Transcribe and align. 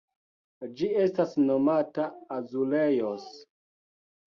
Ĝi 0.79 0.89
estas 1.03 1.35
nomata 1.51 2.07
azulejos. 2.39 3.31